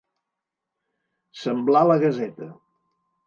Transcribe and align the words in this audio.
Semblar 1.43 1.83
la 1.91 1.99
gaseta. 2.05 2.49